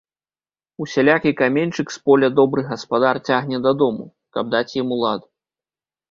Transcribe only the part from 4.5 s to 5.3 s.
даць яму лад.